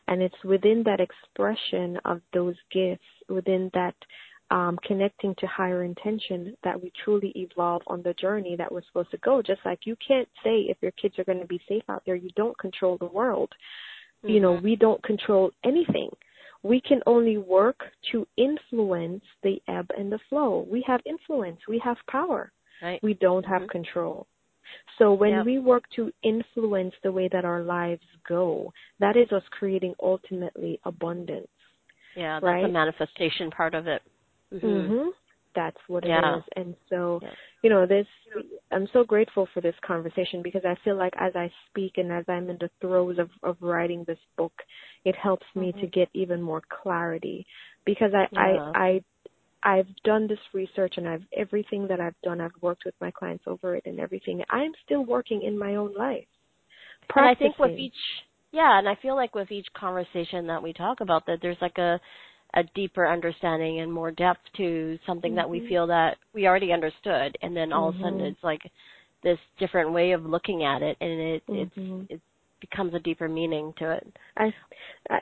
[0.07, 3.95] And it's within that expression of those gifts, within that
[4.51, 9.11] um, connecting to higher intention, that we truly evolve on the journey that we're supposed
[9.11, 9.41] to go.
[9.41, 12.15] Just like you can't say if your kids are going to be safe out there,
[12.15, 13.51] you don't control the world.
[14.23, 14.63] You know, Mhm.
[14.63, 16.09] we don't control anything.
[16.63, 20.65] We can only work to influence the ebb and the flow.
[20.67, 22.51] We have influence, we have power.
[22.81, 23.01] Right.
[23.03, 23.69] We don't have Mhm.
[23.69, 24.27] control.
[24.97, 25.45] So when Yep.
[25.45, 30.79] we work to influence the way that our lives go, that is us creating ultimately
[30.85, 31.47] abundance.
[32.15, 32.61] Yeah, that's right?
[32.63, 34.01] the manifestation part of it.
[34.63, 34.87] Mhm.
[34.87, 35.09] hmm
[35.55, 36.13] That's what it is.
[36.19, 36.39] Yeah.
[36.55, 37.31] And so, Yeah.
[37.63, 38.07] you know, this,
[38.71, 42.25] I'm so grateful for this conversation because I feel like as I speak and as
[42.27, 44.53] I'm in the throes of, of writing this book,
[45.05, 45.91] it helps me to Mhm.
[45.93, 47.45] get even more clarity
[47.85, 48.73] because I, Yeah.
[48.75, 49.01] I,
[49.63, 53.11] I, I've done this research and I've, everything that I've done, I've worked with my
[53.11, 54.43] clients over it and everything.
[54.49, 56.27] I'm still working in my own life.
[57.15, 57.93] And I think with each
[58.51, 61.77] yeah, and I feel like with each conversation that we talk about that there's like
[61.77, 61.99] a
[62.55, 65.67] a deeper understanding and more depth to something that we Mhm.
[65.67, 68.31] feel that we already understood and then all of a sudden Mhm.
[68.31, 68.71] it's like
[69.21, 71.61] this different way of looking at it and it Mhm.
[72.09, 72.21] it's it
[72.61, 74.07] becomes a deeper meaning to it.
[74.37, 74.53] I,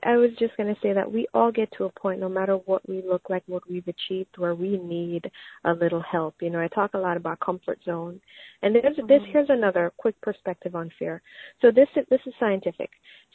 [0.03, 2.55] I was just going to say that we all get to a point, no matter
[2.57, 5.29] what we look like, what we've achieved, where we need
[5.65, 6.35] a little help.
[6.41, 8.21] You know, I talk a lot about comfort zone,
[8.61, 9.21] and there's this.
[9.23, 9.31] Mhm.
[9.31, 11.21] Here's another quick perspective on fear.
[11.59, 12.91] So this is this is scientific.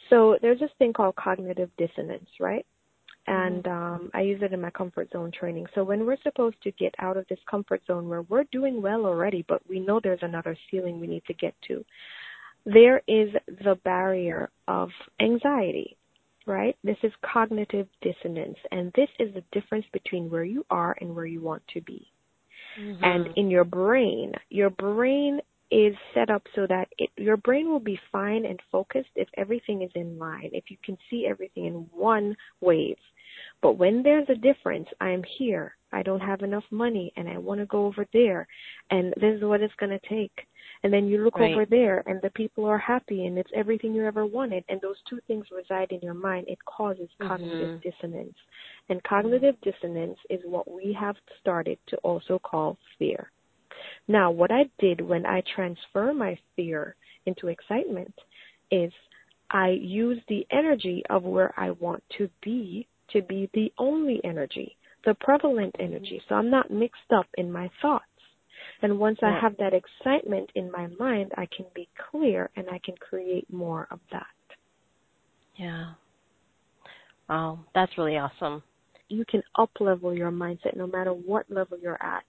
[0.09, 2.65] So there's this thing called cognitive dissonance, right?
[3.27, 5.67] And um, I use it in my comfort zone training.
[5.75, 9.05] So when we're supposed to get out of this comfort zone where we're doing well
[9.05, 11.85] already, but we know there's another ceiling we need to get to,
[12.65, 15.95] there is the barrier of anxiety,
[16.47, 16.75] right?
[16.83, 21.25] This is cognitive dissonance, and this is the difference between where you are and where
[21.25, 22.11] you want to be.
[22.77, 22.99] Mhm.
[23.01, 27.79] And in your brain, your brain is set up so that it, your brain will
[27.79, 31.87] be fine and focused if everything is in line, if you can see everything in
[31.93, 32.97] one wave.
[33.61, 37.59] But when there's a difference, I'm here, I don't have enough money, and I want
[37.59, 38.47] to go over there,
[38.89, 40.47] and this is what it's going to take.
[40.83, 41.51] And then you look Right.
[41.51, 45.01] over there, and the people are happy, and it's everything you ever wanted, and those
[45.09, 46.47] two things reside in your mind.
[46.47, 47.81] It causes cognitive Mhm.
[47.81, 48.37] dissonance.
[48.87, 53.31] And cognitive dissonance is what we have started to also call fear.
[54.07, 58.13] Now, what I did when I transfer my fear into excitement
[58.71, 58.91] is
[59.51, 64.77] I use the energy of where I want to be to be the only energy,
[65.05, 65.93] the prevalent mm-hmm.
[65.93, 66.21] energy.
[66.29, 68.03] So I'm not mixed up in my thoughts.
[68.81, 72.79] And once I have that excitement in my mind, I can be clear and I
[72.83, 74.25] can create more of that.
[75.55, 75.91] Yeah.
[77.29, 78.63] Wow, that's really awesome.
[79.09, 82.23] you can up level your mindset no matter what level you're at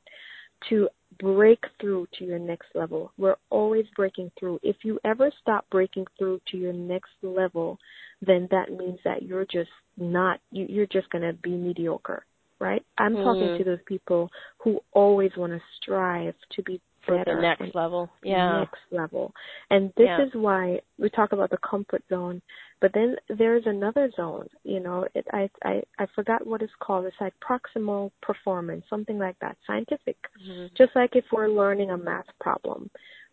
[0.69, 3.13] to break through to your next level.
[3.19, 4.61] We're always breaking through.
[4.63, 7.79] If you ever stop breaking through to your next level,
[8.23, 12.25] then that means that you're just not you, you're just going to be mediocre,
[12.59, 12.85] right?
[12.99, 13.59] I'm talking Mm.
[13.59, 18.11] to those people who always want to strive to be For better the next level.
[18.23, 18.61] Yeah.
[18.61, 19.33] next level.
[19.71, 20.23] And this Yeah.
[20.27, 22.41] is why we talk about the comfort zone,
[22.81, 24.49] but then there's another zone.
[24.65, 27.05] You know, it, I I I forgot what it's called.
[27.05, 30.17] It's like proximal performance, something like that, scientific.
[30.47, 30.75] Mhm.
[30.75, 32.91] Just like if we're learning a math problem,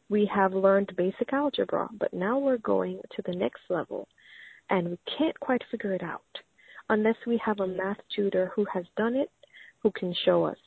[0.10, 4.08] we have learned basic algebra, but now we're going to the next level,
[4.70, 6.22] and we can't quite figure it out
[6.90, 9.30] unless we have a math tutor who has done it,
[9.80, 10.58] who can show us,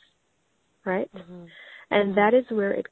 [0.84, 1.10] right?
[1.14, 1.48] Mhm.
[1.90, 2.86] And that is where it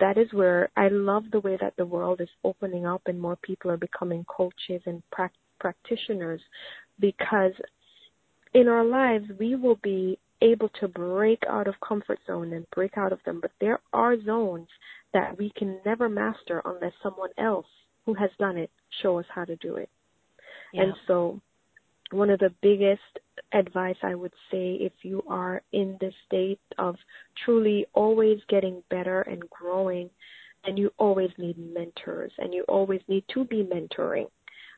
[0.00, 3.36] that is where I love the way that the world is opening up and more
[3.36, 6.40] people are becoming coaches and prac practitioners.
[7.00, 7.52] Because
[8.52, 12.96] in our lives we will be able to break out of comfort zone and break
[12.96, 13.40] out of them.
[13.40, 14.68] But there are zones
[15.12, 17.66] that we can never master unless someone else
[18.06, 18.70] who has done it
[19.02, 19.88] show us how to do it.
[20.72, 20.82] Yeah.
[20.82, 21.40] and so
[22.14, 23.00] one of the biggest
[23.52, 26.96] advice I would say if you are in this state of
[27.44, 30.10] truly always getting better and growing
[30.64, 34.26] and you always need mentors and you always need to be mentoring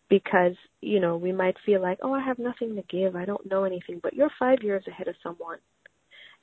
[0.09, 3.17] because you know we might feel like oh i have nothing to give.
[3.17, 5.59] I don't know anything but you're 5 years ahead of someone.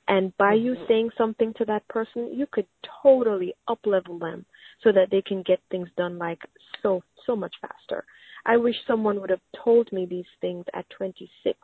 [0.06, 0.66] And by mm-hmm.
[0.66, 2.66] you saying something to that person you could
[3.02, 4.44] totally up level them
[4.84, 6.40] so that they can get things done like
[6.82, 8.04] so so much faster
[8.46, 11.58] i wish someone would have told me these things at 26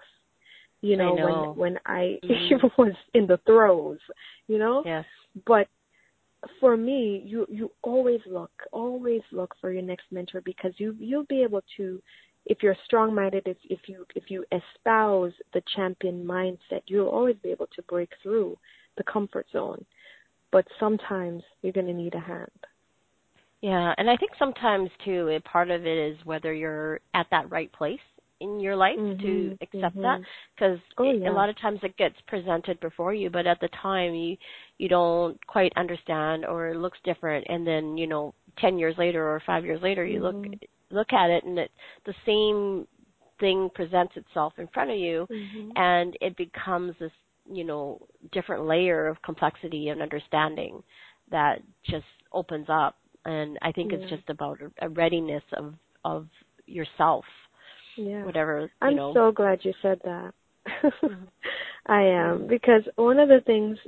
[0.83, 1.55] you know, know.
[1.57, 2.67] when when I mm-hmm.
[2.79, 3.99] was in the throes,
[4.47, 4.83] you know.
[4.85, 5.05] Yes.
[5.47, 5.69] But
[6.59, 11.25] for me, you you always look, always look for your next mentor because you you'll
[11.25, 12.01] be able to,
[12.47, 17.37] if you're strong minded, if if you if you espouse the champion mindset, you'll always
[17.43, 18.57] be able to break through
[18.97, 19.85] the comfort zone.
[20.53, 22.51] But sometimes you're going to need a hand.
[23.63, 27.51] Yeah, and I think sometimes too, a part of it is whether you're at that
[27.51, 28.01] right place
[28.41, 30.03] in your life mm-hmm, to accept mm-hmm.
[30.03, 30.21] that
[30.55, 31.31] because oh, yeah.
[31.31, 34.37] a lot of times it gets presented before you but at the time you
[34.79, 39.23] you don't quite understand or it looks different and then you know 10 years later
[39.23, 40.51] or 5 years later you mm-hmm.
[40.51, 41.71] look look at it and it
[42.07, 42.87] the same
[43.39, 45.71] thing presents itself in front of you mm-hmm.
[45.77, 47.13] and it becomes this
[47.51, 48.01] you know
[48.33, 50.83] different layer of complexity and understanding
[51.31, 53.99] that just opens up and i think yeah.
[53.99, 56.27] it's just about a readiness of of
[56.67, 57.25] yourself
[58.01, 58.25] yeah.
[58.25, 58.63] whatever.
[58.63, 59.15] You I'm know.
[59.15, 60.33] so glad you said that.
[60.85, 61.25] mm-hmm.
[61.87, 63.79] I am because one of the things,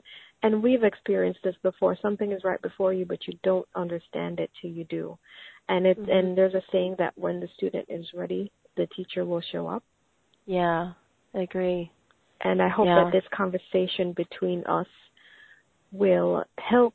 [0.43, 1.97] and we've experienced this before.
[2.01, 5.19] Something is right before you, but you don't understand it till you do.
[5.69, 6.11] And it's mm-hmm.
[6.11, 9.85] and there's a saying that when the student is ready, the teacher will show up.
[10.47, 10.93] Yeah,
[11.35, 11.91] I agree.
[12.41, 13.05] And I hope yeah.
[13.05, 14.89] that this conversation between us
[15.93, 16.95] will help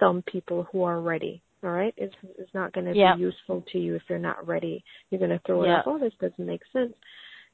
[0.00, 3.16] some people who are ready all right it's it's not going to yep.
[3.16, 5.78] be useful to you if you're not ready you're going to throw it yep.
[5.78, 6.92] off oh this doesn't make sense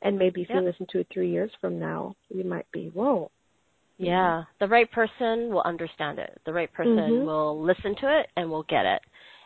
[0.03, 0.61] and maybe if yep.
[0.61, 3.31] you listen to it three years from now you might be whoa
[3.99, 7.27] yeah the right person will understand it the right person mm-hmm.
[7.27, 9.03] will listen to it and will get it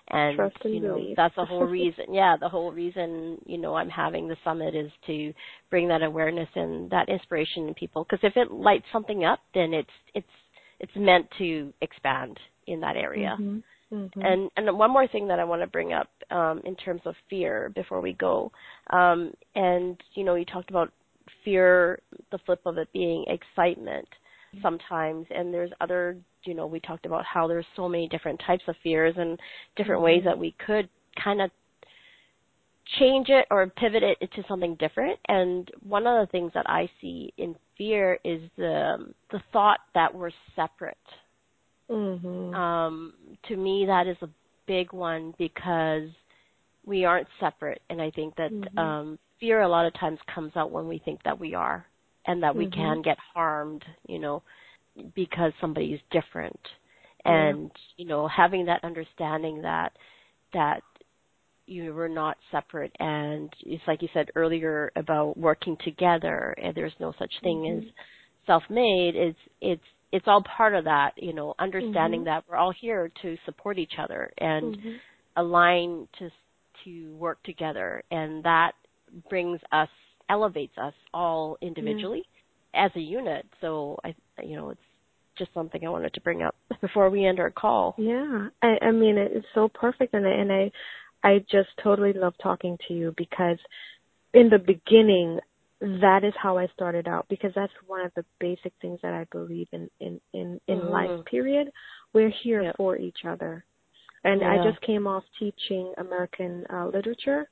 [0.09, 1.17] and Trust and you know believe.
[1.17, 4.91] that's the whole reason yeah the whole reason you know i'm having the summit is
[5.07, 5.33] to
[5.71, 9.73] bring that awareness and that inspiration to people because if it lights something up then
[9.73, 10.27] it's it's
[10.81, 13.59] it's meant to expand in that area mm-hmm.
[13.93, 14.23] Mm-hmm.
[14.23, 17.15] And and one more thing that I want to bring up um, in terms of
[17.29, 18.51] fear before we go,
[18.91, 20.91] um, and you know you talked about
[21.45, 24.09] fear, the flip of it being excitement
[24.63, 28.65] sometimes, and there's other you know we talked about how there's so many different types
[28.67, 29.39] of fears and
[29.77, 30.17] different mm-hmm.
[30.17, 30.89] ways that we could
[31.23, 31.51] kind of
[32.99, 35.19] change it or pivot it into something different.
[35.29, 40.15] And one of the things that I see in fear is the the thought that
[40.15, 40.97] we're separate
[41.93, 42.55] Mm-hmm.
[42.55, 43.13] Um,
[43.49, 44.29] to me, that is a
[44.67, 46.09] big one because
[46.85, 48.79] we aren't separate, and I think that mm-hmm.
[48.79, 51.87] um, fear a lot of times comes out when we think that we are,
[52.27, 52.81] and that we mm-hmm.
[52.81, 54.43] can get harmed, you know,
[55.15, 56.61] because somebody is different,
[57.25, 57.69] and yeah.
[57.97, 59.93] you know, having that understanding that
[60.53, 60.83] that
[61.67, 66.93] you were not separate, and it's like you said earlier about working together, and there's
[66.99, 67.87] no such thing mm-hmm.
[67.87, 67.93] as
[68.47, 69.15] self-made.
[69.15, 69.83] It's it's
[70.13, 72.27] it's all part of that, you know, understanding mm-hmm.
[72.27, 74.91] that we're all here to support each other and mm-hmm.
[75.37, 76.31] align to
[76.85, 78.73] to work together, and that
[79.29, 79.89] brings us,
[80.29, 82.25] elevates us all individually
[82.75, 82.87] yeah.
[82.87, 83.47] as a unit.
[83.61, 84.81] So I, you know, it's
[85.39, 87.95] just something I wanted to bring up before we end our call.
[87.99, 90.73] Yeah, I, I mean, it's so perfect, and I, and I,
[91.25, 93.59] I just totally love talking to you because
[94.35, 95.39] in the beginning
[95.83, 99.27] that is how I started out because that's one of the basic things that I
[99.33, 100.89] believe in in in, in mm-hmm.
[100.89, 101.25] life.
[101.27, 101.71] Period.
[102.13, 102.77] We're here yep.
[102.77, 103.65] for each other,
[104.23, 104.53] and yeah.
[104.53, 107.49] I just came off teaching American uh, literature,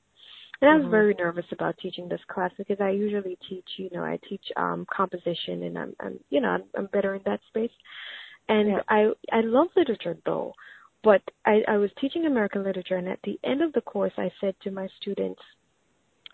[0.61, 0.91] and I was mm-hmm.
[0.93, 4.87] very nervous about teaching this class because I usually teach, you know, I teach um
[4.95, 7.73] composition, and I'm, I'm you know, I'm, I'm better in that space,
[8.49, 8.81] and yeah.
[8.89, 10.55] I I love literature though.
[11.03, 14.31] But I, I was teaching American literature, and at the end of the course, I
[14.39, 15.41] said to my students,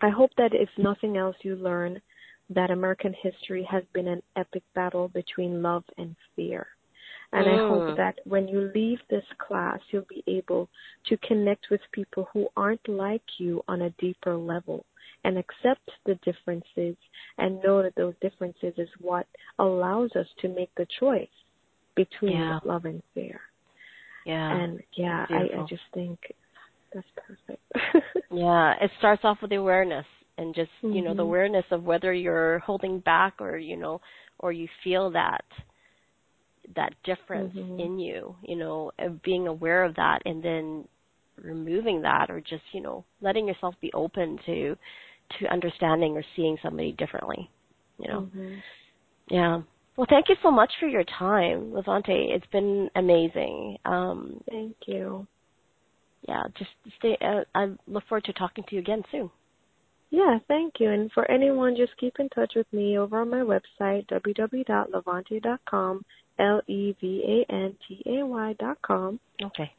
[0.01, 2.01] I hope that if nothing else, you learn
[2.49, 6.67] that American history has been an epic battle between love and fear.
[7.33, 7.53] And mm.
[7.53, 10.69] I hope that when you leave this class, you'll be able
[11.07, 14.85] to connect with people who aren't like you on a deeper level
[15.25, 16.95] and accept the differences
[17.37, 19.27] and know that those differences is what
[19.59, 21.27] allows us to make the choice
[21.95, 22.59] between yeah.
[22.63, 23.41] love and fear.
[24.25, 24.55] Yeah.
[24.55, 26.19] And yeah, I, I just think
[26.97, 27.63] that's perfect.
[28.31, 30.05] yeah, it starts off with the awareness
[30.37, 30.95] and just mm-hmm.
[30.95, 34.01] you know the awareness of whether you're holding back or you know
[34.39, 35.43] or you feel that
[36.75, 37.79] that difference mm-hmm.
[37.79, 40.87] in you you know of being aware of that and then
[41.43, 44.75] removing that or just you know letting yourself be open to
[45.39, 47.49] to understanding or seeing somebody differently
[47.99, 48.55] you know mm-hmm.
[49.29, 49.61] yeah
[49.95, 52.35] Well, thank you so much for your time, Levantay.
[52.35, 53.77] It's been amazing.
[53.83, 55.25] Um, thank you.
[56.27, 57.17] Yeah, just stay.
[57.21, 59.29] Uh, I look forward to talking to you again soon.
[60.09, 60.89] Yeah, thank you.
[60.89, 66.05] And for anyone, just keep in touch with me over on my website, www.levantay.com,
[66.39, 69.19] L E V A N T A Y.com.
[69.43, 69.71] Okay.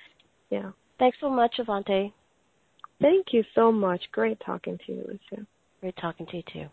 [0.50, 0.72] Yeah.
[0.98, 2.12] Thanks so much, Levantay.
[3.00, 4.02] Thank you so much.
[4.12, 5.46] Great talking to you, Lucia.
[5.80, 6.68] Great talking to you too.